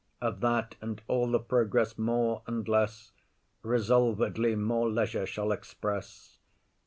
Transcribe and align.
Of 0.19 0.39
that 0.39 0.77
and 0.81 0.99
all 1.07 1.29
the 1.29 1.37
progress 1.39 1.95
more 1.95 2.41
and 2.47 2.67
less, 2.67 3.11
Resolvedly 3.61 4.55
more 4.57 4.89
leisure 4.89 5.27
shall 5.27 5.51
express. 5.51 6.39